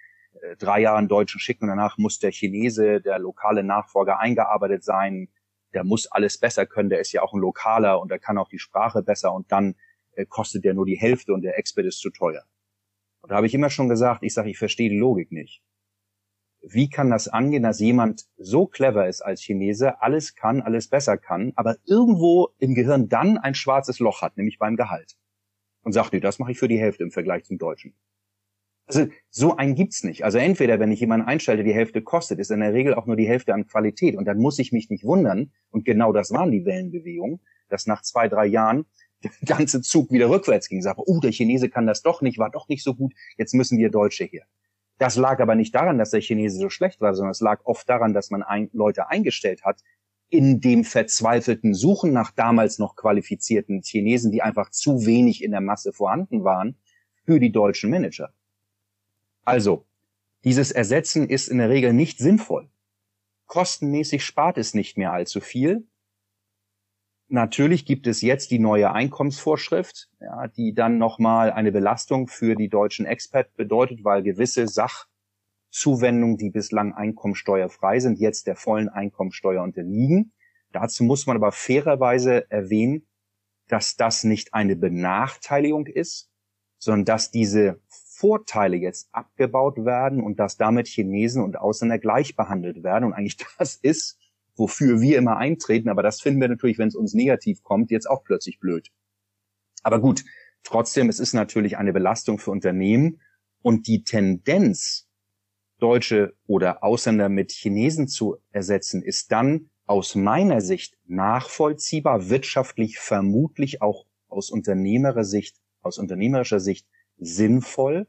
[0.57, 5.29] drei Jahre einen Deutschen schicken und danach muss der Chinese, der lokale Nachfolger eingearbeitet sein,
[5.73, 8.49] der muss alles besser können, der ist ja auch ein Lokaler und der kann auch
[8.49, 9.75] die Sprache besser und dann
[10.13, 12.43] äh, kostet der nur die Hälfte und der Expert ist zu teuer.
[13.21, 15.61] Und da habe ich immer schon gesagt, ich sage, ich verstehe die Logik nicht.
[16.61, 21.17] Wie kann das angehen, dass jemand so clever ist als Chinese, alles kann, alles besser
[21.17, 25.15] kann, aber irgendwo im Gehirn dann ein schwarzes Loch hat, nämlich beim Gehalt?
[25.83, 27.95] Und sagt, nee, das mache ich für die Hälfte im Vergleich zum Deutschen.
[28.87, 30.23] Also so einen gibt's nicht.
[30.23, 33.15] Also entweder, wenn ich jemanden einschalte, die Hälfte kostet, ist in der Regel auch nur
[33.15, 34.15] die Hälfte an Qualität.
[34.15, 38.03] Und dann muss ich mich nicht wundern, und genau das waren die Wellenbewegungen, dass nach
[38.03, 38.85] zwei, drei Jahren
[39.23, 40.81] der ganze Zug wieder rückwärts ging.
[40.81, 43.79] Sage, oh, der Chinese kann das doch nicht, war doch nicht so gut, jetzt müssen
[43.79, 44.43] wir Deutsche hier.
[44.97, 47.89] Das lag aber nicht daran, dass der Chinese so schlecht war, sondern es lag oft
[47.89, 49.81] daran, dass man ein, Leute eingestellt hat,
[50.29, 55.61] in dem verzweifelten Suchen nach damals noch qualifizierten Chinesen, die einfach zu wenig in der
[55.61, 56.77] Masse vorhanden waren,
[57.25, 58.33] für die deutschen Manager.
[59.45, 59.85] Also,
[60.43, 62.69] dieses Ersetzen ist in der Regel nicht sinnvoll.
[63.45, 65.87] Kostenmäßig spart es nicht mehr allzu viel.
[67.27, 72.69] Natürlich gibt es jetzt die neue Einkommensvorschrift, ja, die dann nochmal eine Belastung für die
[72.69, 80.33] deutschen Expat bedeutet, weil gewisse Sachzuwendungen, die bislang einkommensteuerfrei sind, jetzt der vollen Einkommensteuer unterliegen.
[80.71, 83.07] Dazu muss man aber fairerweise erwähnen,
[83.67, 86.29] dass das nicht eine Benachteiligung ist,
[86.77, 87.81] sondern dass diese
[88.25, 93.03] Vorteile jetzt abgebaut werden und dass damit Chinesen und Ausländer gleich behandelt werden.
[93.03, 94.17] Und eigentlich das ist,
[94.55, 95.89] wofür wir immer eintreten.
[95.89, 98.89] Aber das finden wir natürlich, wenn es uns negativ kommt, jetzt auch plötzlich blöd.
[99.83, 100.23] Aber gut,
[100.63, 103.21] trotzdem, es ist natürlich eine Belastung für Unternehmen
[103.61, 105.07] und die Tendenz,
[105.77, 113.83] Deutsche oder Ausländer mit Chinesen zu ersetzen, ist dann aus meiner Sicht nachvollziehbar, wirtschaftlich vermutlich
[113.83, 118.07] auch aus unternehmerischer Sicht, aus unternehmerischer Sicht sinnvoll,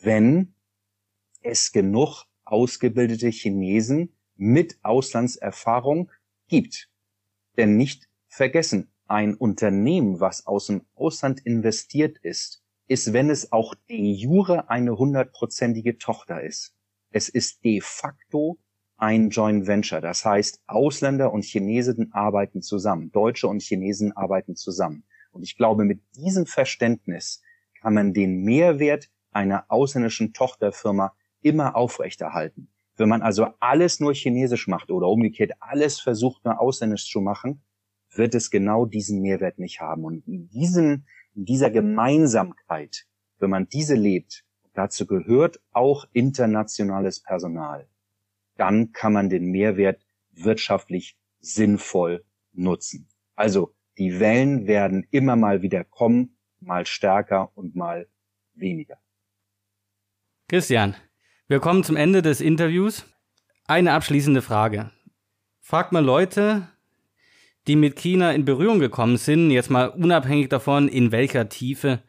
[0.00, 0.54] wenn
[1.42, 6.10] es genug ausgebildete Chinesen mit Auslandserfahrung
[6.48, 6.90] gibt.
[7.56, 13.74] Denn nicht vergessen, ein Unternehmen, was aus dem Ausland investiert ist, ist, wenn es auch
[13.88, 16.74] de jure eine hundertprozentige Tochter ist.
[17.10, 18.58] Es ist de facto
[18.96, 20.00] ein Joint Venture.
[20.00, 23.10] Das heißt, Ausländer und Chinesen arbeiten zusammen.
[23.12, 25.04] Deutsche und Chinesen arbeiten zusammen.
[25.32, 27.42] Und ich glaube, mit diesem Verständnis
[27.80, 32.68] kann man den Mehrwert einer ausländischen Tochterfirma immer aufrechterhalten.
[32.96, 37.62] Wenn man also alles nur chinesisch macht oder umgekehrt alles versucht nur ausländisch zu machen,
[38.10, 40.04] wird es genau diesen Mehrwert nicht haben.
[40.04, 43.06] Und in, diesen, in dieser Gemeinsamkeit,
[43.38, 47.86] wenn man diese lebt, dazu gehört auch internationales Personal,
[48.56, 53.08] dann kann man den Mehrwert wirtschaftlich sinnvoll nutzen.
[53.34, 58.08] Also die Wellen werden immer mal wieder kommen mal stärker und mal
[58.54, 58.98] weniger.
[60.48, 60.94] Christian,
[61.48, 63.04] wir kommen zum Ende des Interviews.
[63.66, 64.92] Eine abschließende Frage.
[65.58, 66.68] Fragt mal Leute,
[67.66, 72.00] die mit China in Berührung gekommen sind, jetzt mal unabhängig davon, in welcher Tiefe,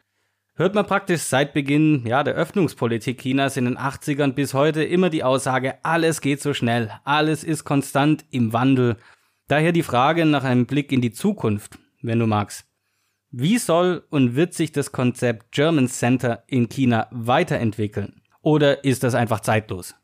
[0.54, 5.10] hört man praktisch seit Beginn ja, der Öffnungspolitik Chinas in den 80ern bis heute immer
[5.10, 8.98] die Aussage, alles geht so schnell, alles ist konstant im Wandel.
[9.48, 12.68] Daher die Frage nach einem Blick in die Zukunft, wenn du magst.
[13.32, 18.22] Wie soll und wird sich das Konzept German Center in China weiterentwickeln?
[18.48, 19.94] Oder ist das einfach zeitlos?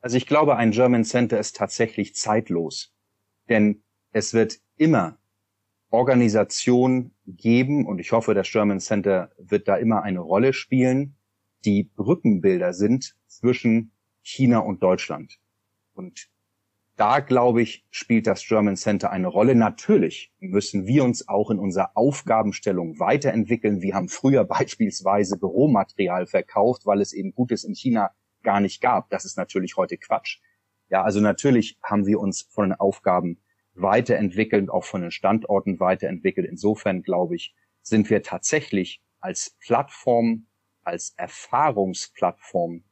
[0.00, 2.94] Also ich glaube, ein German Center ist tatsächlich zeitlos.
[3.48, 5.18] Denn es wird immer
[5.90, 11.16] Organisationen geben, und ich hoffe, das German Center wird da immer eine Rolle spielen,
[11.64, 13.90] die Brückenbilder sind zwischen
[14.22, 15.40] China und Deutschland.
[15.92, 16.28] Und
[16.96, 19.54] da, glaube ich, spielt das German Center eine Rolle.
[19.54, 23.82] Natürlich müssen wir uns auch in unserer Aufgabenstellung weiterentwickeln.
[23.82, 29.10] Wir haben früher beispielsweise Büromaterial verkauft, weil es eben Gutes in China gar nicht gab.
[29.10, 30.38] Das ist natürlich heute Quatsch.
[30.88, 33.40] Ja, also natürlich haben wir uns von den Aufgaben
[33.74, 36.46] weiterentwickelt, auch von den Standorten weiterentwickelt.
[36.46, 40.46] Insofern, glaube ich, sind wir tatsächlich als Plattform,
[40.82, 42.84] als Erfahrungsplattform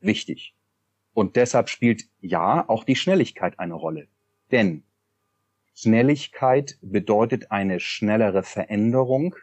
[0.00, 0.53] wichtig.
[1.14, 4.08] Und deshalb spielt ja auch die Schnelligkeit eine Rolle.
[4.50, 4.82] Denn
[5.74, 9.34] Schnelligkeit bedeutet eine schnellere Veränderung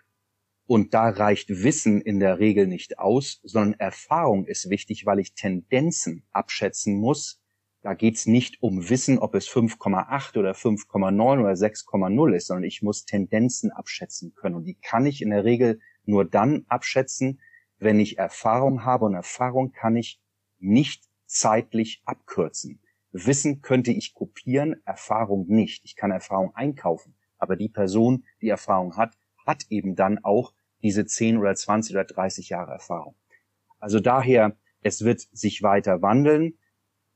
[0.68, 5.34] und da reicht Wissen in der Regel nicht aus, sondern Erfahrung ist wichtig, weil ich
[5.34, 7.42] Tendenzen abschätzen muss.
[7.82, 12.82] Da geht's nicht um Wissen, ob es 5,8 oder 5,9 oder 6,0 ist, sondern ich
[12.82, 14.56] muss Tendenzen abschätzen können.
[14.56, 17.42] Und die kann ich in der Regel nur dann abschätzen,
[17.80, 19.06] wenn ich Erfahrung habe.
[19.06, 20.22] Und Erfahrung kann ich
[20.60, 22.82] nicht zeitlich abkürzen.
[23.12, 25.84] Wissen könnte ich kopieren, Erfahrung nicht.
[25.86, 31.06] Ich kann Erfahrung einkaufen, aber die Person, die Erfahrung hat, hat eben dann auch diese
[31.06, 33.16] 10 oder 20 oder 30 Jahre Erfahrung.
[33.80, 36.58] Also daher, es wird sich weiter wandeln.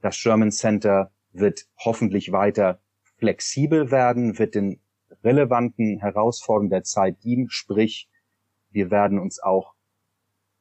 [0.01, 2.81] Das Sherman Center wird hoffentlich weiter
[3.17, 4.81] flexibel werden, wird den
[5.23, 8.09] relevanten Herausforderungen der Zeit dienen, sprich,
[8.71, 9.73] wir werden uns auch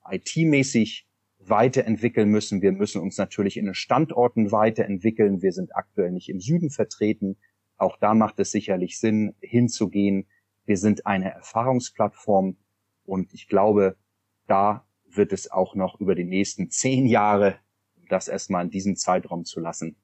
[0.08, 1.06] IT-mäßig
[1.48, 2.62] weiterentwickeln müssen.
[2.62, 5.42] Wir müssen uns natürlich in den Standorten weiterentwickeln.
[5.42, 7.36] Wir sind aktuell nicht im Süden vertreten.
[7.76, 10.26] Auch da macht es sicherlich Sinn, hinzugehen.
[10.64, 12.56] Wir sind eine Erfahrungsplattform
[13.04, 13.96] und ich glaube,
[14.46, 17.56] da wird es auch noch über die nächsten zehn Jahre,
[18.08, 19.96] das erstmal in diesem Zeitraum zu lassen,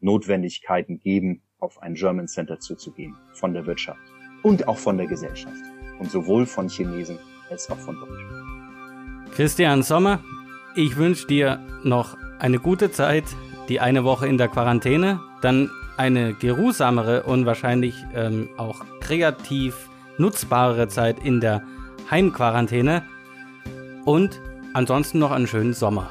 [0.00, 4.00] Notwendigkeiten geben, auf ein German Center zuzugehen, von der Wirtschaft
[4.42, 5.62] und auch von der Gesellschaft
[5.98, 7.18] und sowohl von Chinesen
[7.50, 9.30] als auch von Deutschen.
[9.32, 10.22] Christian Sommer,
[10.76, 13.24] ich wünsche dir noch eine gute Zeit,
[13.68, 20.88] die eine Woche in der Quarantäne, dann eine geruhsamere und wahrscheinlich ähm, auch kreativ nutzbarere
[20.88, 21.62] Zeit in der
[22.10, 23.02] Heimquarantäne
[24.04, 24.40] und
[24.74, 26.10] ansonsten noch einen schönen Sommer.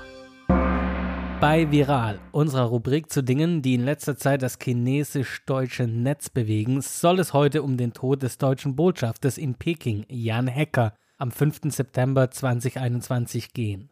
[1.39, 7.19] Bei Viral, unserer Rubrik zu Dingen, die in letzter Zeit das chinesisch-deutsche Netz bewegen, soll
[7.19, 11.71] es heute um den Tod des deutschen Botschafters in Peking, Jan Hecker, am 5.
[11.71, 13.89] September 2021 gehen.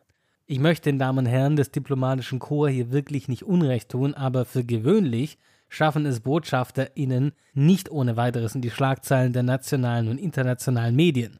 [0.54, 4.46] Ich möchte den Damen und Herren des diplomatischen Korps hier wirklich nicht Unrecht tun, aber
[4.46, 10.96] für gewöhnlich schaffen es BotschafterInnen nicht ohne weiteres in die Schlagzeilen der nationalen und internationalen
[10.96, 11.40] Medien.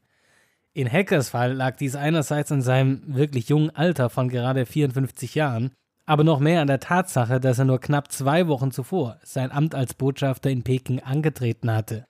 [0.72, 5.70] In Hackers Fall lag dies einerseits an seinem wirklich jungen Alter von gerade 54 Jahren
[6.06, 9.76] aber noch mehr an der Tatsache, dass er nur knapp zwei Wochen zuvor sein Amt
[9.76, 12.04] als Botschafter in Peking angetreten hatte.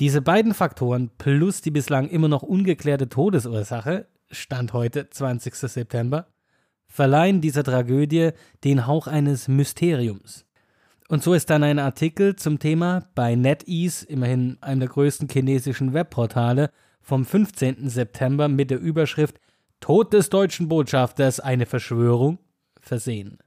[0.00, 5.54] Diese beiden Faktoren plus die bislang immer noch ungeklärte Todesursache, Stand heute 20.
[5.54, 6.26] September,
[6.86, 8.30] verleihen dieser Tragödie
[8.64, 10.44] den Hauch eines Mysteriums.
[11.08, 15.92] Und so ist dann ein Artikel zum Thema bei NetEase, immerhin einem der größten chinesischen
[15.92, 17.88] Webportale, vom 15.
[17.88, 19.38] September mit der Überschrift
[19.78, 22.38] Tod des deutschen Botschafters eine Verschwörung
[22.80, 23.38] versehen.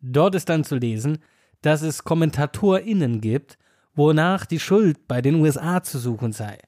[0.00, 1.18] Dort ist dann zu lesen,
[1.62, 3.58] dass es KommentatorInnen gibt,
[3.94, 6.58] wonach die Schuld bei den USA zu suchen sei,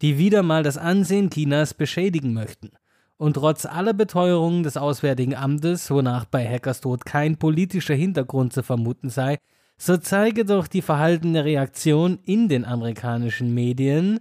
[0.00, 2.70] die wieder mal das Ansehen Chinas beschädigen möchten.
[3.18, 8.62] Und trotz aller Beteuerungen des Auswärtigen Amtes, wonach bei Hackers Tod kein politischer Hintergrund zu
[8.62, 9.38] vermuten sei,
[9.76, 14.20] so zeige doch die verhaltene Reaktion in den amerikanischen Medien,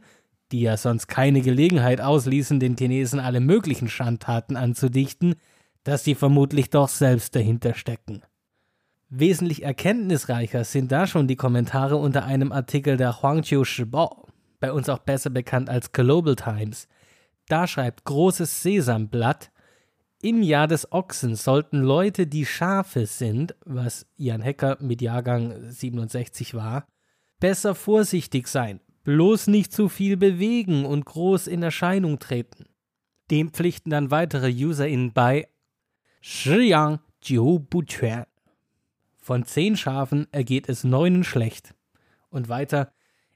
[0.52, 5.36] die ja sonst keine Gelegenheit ausließen, den Chinesen alle möglichen Schandtaten anzudichten,
[5.84, 8.24] dass sie vermutlich doch selbst dahinter stecken.
[9.10, 14.28] Wesentlich erkenntnisreicher sind da schon die Kommentare unter einem Artikel der Huangqiu Shibao,
[14.60, 16.88] bei uns auch besser bekannt als Global Times.
[17.48, 19.52] Da schreibt großes Sesamblatt,
[20.22, 26.56] im Jahr des Ochsen sollten Leute, die Schafe sind, was Jan Hecker mit Jahrgang 67
[26.56, 26.88] war,
[27.40, 32.66] besser vorsichtig sein, bloß nicht zu viel bewegen und groß in Erscheinung treten.
[33.30, 35.48] Dem pflichten dann weitere UserInnen bei
[36.22, 37.00] Shiyang
[39.18, 41.76] Von zehn Schafen ergeht es neunen schlecht.
[42.30, 42.92] Und weiter,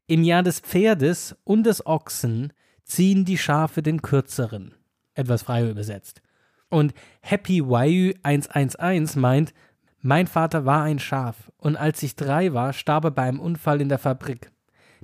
[0.08, 2.54] im Jahr des Pferdes und des Ochsen
[2.92, 4.76] ziehen die Schafe den kürzeren.
[5.14, 6.22] Etwas frei übersetzt.
[6.70, 9.54] Und Happy Wayu 111 meint,
[10.02, 13.88] mein Vater war ein Schaf, und als ich drei war, starb er beim Unfall in
[13.88, 14.52] der Fabrik.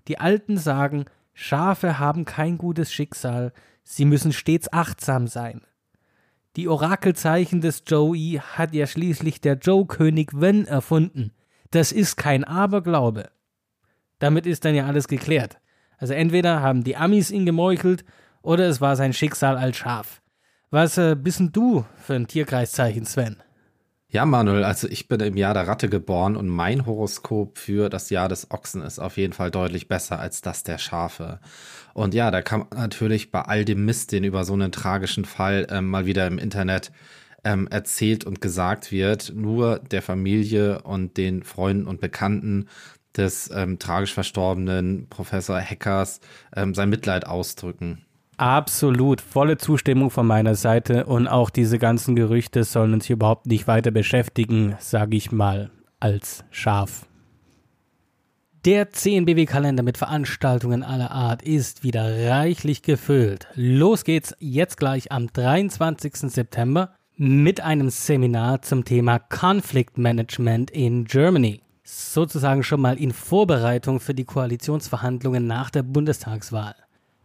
[0.08, 5.62] Die Alten sagen, Schafe haben kein gutes Schicksal, sie müssen stets achtsam sein.
[6.58, 11.32] Die Orakelzeichen des Joey hat ja schließlich der Joe-König Wen erfunden.
[11.72, 13.30] Das ist kein Aberglaube.
[14.20, 15.60] Damit ist dann ja alles geklärt.
[15.98, 18.06] Also entweder haben die Amis ihn gemeuchelt
[18.42, 20.22] oder es war sein Schicksal als Schaf.
[20.70, 23.38] Was äh, bist denn du für ein Tierkreiszeichen, Sven?
[24.10, 28.10] Ja, Manuel, also ich bin im Jahr der Ratte geboren und mein Horoskop für das
[28.10, 31.40] Jahr des Ochsen ist auf jeden Fall deutlich besser als das der Schafe.
[31.94, 35.26] Und ja, da kann man natürlich bei all dem Mist, den über so einen tragischen
[35.26, 36.94] Fall ähm, mal wieder im Internet
[37.44, 42.68] ähm, erzählt und gesagt wird, nur der Familie und den Freunden und Bekannten
[43.18, 46.20] des ähm, tragisch verstorbenen Professor Hackers
[46.56, 48.06] ähm, sein Mitleid ausdrücken.
[48.38, 53.48] Absolut, volle Zustimmung von meiner Seite und auch diese ganzen Gerüchte sollen uns hier überhaupt
[53.48, 57.08] nicht weiter beschäftigen, sage ich mal, als Schaf.
[58.64, 63.48] Der CNBW-Kalender mit Veranstaltungen aller Art ist wieder reichlich gefüllt.
[63.56, 66.16] Los geht's jetzt gleich am 23.
[66.30, 71.62] September mit einem Seminar zum Thema Conflict Management in Germany.
[71.90, 76.76] Sozusagen schon mal in Vorbereitung für die Koalitionsverhandlungen nach der Bundestagswahl.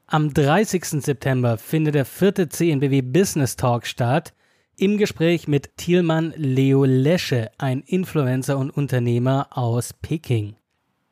[0.06, 0.84] Am 30.
[1.02, 4.32] September findet der vierte CNBW Business Talk statt.
[4.76, 10.54] Im Gespräch mit Thielmann Leo Lesche, ein Influencer und Unternehmer aus Peking.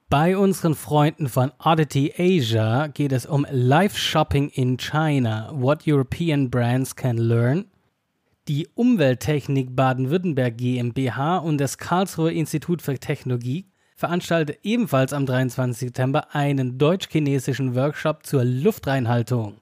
[0.09, 6.51] Bei unseren Freunden von Oddity Asia geht es um Live Shopping in China, what European
[6.51, 7.64] brands can learn.
[8.51, 15.78] Die Umwelttechnik Baden-Württemberg GmbH und das Karlsruher Institut für Technologie veranstaltet ebenfalls am 23.
[15.78, 19.61] September einen deutsch-chinesischen Workshop zur Luftreinhaltung.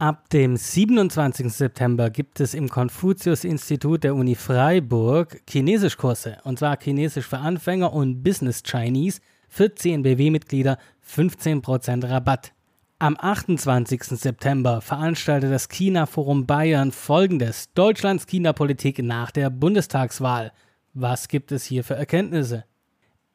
[0.00, 1.48] Ab dem 27.
[1.48, 8.24] September gibt es im Konfuzius-Institut der Uni Freiburg Chinesischkurse, und zwar Chinesisch für Anfänger und
[8.24, 10.78] Business Chinese für CNBW-Mitglieder
[11.08, 12.52] 15% Rabatt.
[13.00, 14.04] Am 28.
[14.04, 20.52] September veranstaltet das China-Forum Bayern folgendes: Deutschlands China-Politik nach der Bundestagswahl.
[20.92, 22.64] Was gibt es hier für Erkenntnisse?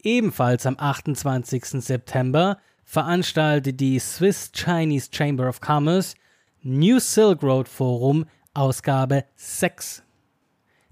[0.01, 1.83] Ebenfalls am 28.
[1.83, 6.15] September veranstaltet die Swiss Chinese Chamber of Commerce
[6.61, 10.03] New Silk Road Forum Ausgabe 6.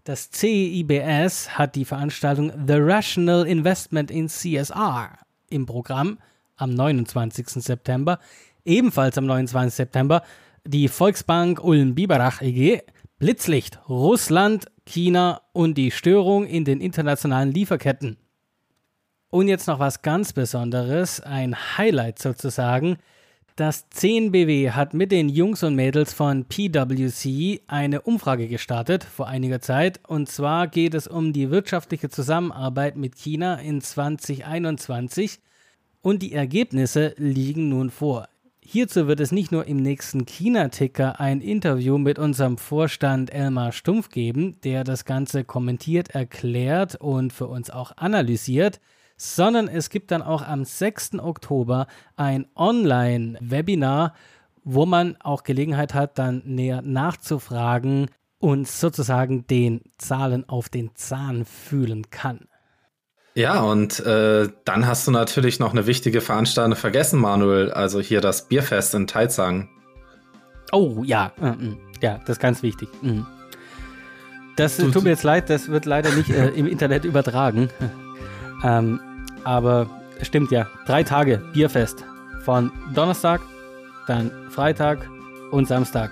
[0.03, 6.19] Das CIBS hat die Veranstaltung The Rational Investment in CSR im Programm
[6.57, 7.47] am 29.
[7.63, 8.19] September.
[8.67, 9.73] Ebenfalls am 29.
[9.73, 10.21] September
[10.65, 12.81] die Volksbank Ulm-Biberach EG,
[13.17, 18.17] Blitzlicht, Russland, China und die Störung in den internationalen Lieferketten.
[19.29, 22.97] Und jetzt noch was ganz Besonderes, ein Highlight sozusagen.
[23.55, 29.61] Das 10BW hat mit den Jungs und Mädels von PwC eine Umfrage gestartet vor einiger
[29.61, 30.01] Zeit.
[30.07, 35.39] Und zwar geht es um die wirtschaftliche Zusammenarbeit mit China in 2021.
[36.01, 38.27] Und die Ergebnisse liegen nun vor.
[38.69, 44.09] Hierzu wird es nicht nur im nächsten China-Ticker ein Interview mit unserem Vorstand Elmar Stumpf
[44.09, 48.81] geben, der das Ganze kommentiert, erklärt und für uns auch analysiert
[49.17, 51.15] sondern es gibt dann auch am 6.
[51.19, 51.87] Oktober
[52.17, 54.13] ein Online-Webinar,
[54.63, 61.45] wo man auch Gelegenheit hat, dann näher nachzufragen und sozusagen den Zahlen auf den Zahn
[61.45, 62.47] fühlen kann.
[63.37, 67.69] Ja, und äh, dann hast du natürlich noch eine wichtige Veranstaltung vergessen, Manuel.
[67.69, 69.69] Also hier das Bierfest in Teizang.
[70.71, 72.89] Oh ja, äh, äh, ja, das ist ganz wichtig.
[73.03, 73.27] Mhm.
[74.55, 77.69] Das tut mir jetzt leid, das wird leider nicht äh, im Internet übertragen.
[78.63, 78.99] Ähm,
[79.43, 79.87] aber
[80.19, 82.03] es stimmt ja, drei Tage Bierfest.
[82.43, 83.39] Von Donnerstag,
[84.07, 85.07] dann Freitag
[85.51, 86.09] und Samstag.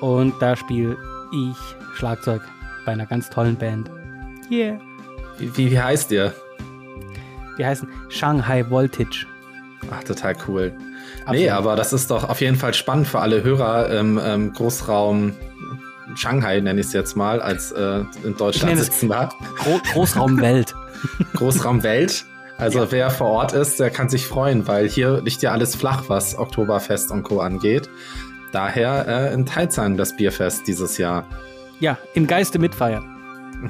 [0.00, 0.96] Und da spiele
[1.34, 1.56] ich
[1.96, 2.40] Schlagzeug
[2.86, 3.90] bei einer ganz tollen Band.
[4.50, 4.80] Yeah.
[5.38, 6.32] Wie, wie, heißt ihr?
[7.56, 9.26] Wir heißen Shanghai Voltage.
[9.90, 10.72] Ach, total cool.
[11.20, 11.40] Absolut.
[11.40, 15.34] Nee, aber das ist doch auf jeden Fall spannend für alle Hörer im ähm, Großraum
[16.16, 19.30] Shanghai, nenne ich es jetzt mal, als äh, in Deutschland sitzen da.
[19.56, 20.74] Gro Großraum Welt.
[21.34, 22.24] Großraum Welt.
[22.58, 22.92] Also ja.
[22.92, 26.38] wer vor Ort ist, der kann sich freuen, weil hier liegt ja alles flach, was
[26.38, 27.40] Oktoberfest und Co.
[27.40, 27.88] angeht.
[28.52, 31.26] Daher äh, in Teilzahn das Bierfest dieses Jahr.
[31.80, 33.13] Ja, im Geiste mitfeiern.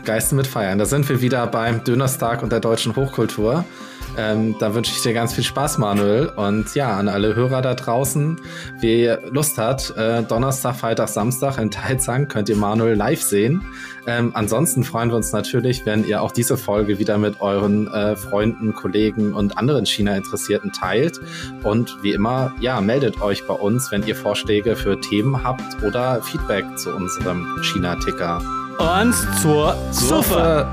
[0.03, 0.79] Geiste mitfeiern.
[0.79, 3.65] Da sind wir wieder beim Dönerstag und der deutschen Hochkultur.
[4.17, 6.27] Ähm, da wünsche ich dir ganz viel Spaß, Manuel.
[6.27, 8.41] Und ja, an alle Hörer da draußen,
[8.81, 13.63] wer Lust hat, äh, Donnerstag, Freitag, Samstag in Teilzang könnt ihr Manuel live sehen.
[14.07, 18.17] Ähm, ansonsten freuen wir uns natürlich, wenn ihr auch diese Folge wieder mit euren äh,
[18.17, 21.21] Freunden, Kollegen und anderen China-Interessierten teilt.
[21.63, 26.23] Und wie immer, ja, meldet euch bei uns, wenn ihr Vorschläge für Themen habt oder
[26.23, 28.64] Feedback zu unserem China-Ticker.
[28.79, 30.73] Und zur Suffe.